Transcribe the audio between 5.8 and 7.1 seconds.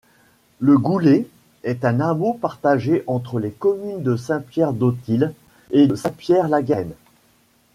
de Saint-Pierre-la-Garenne.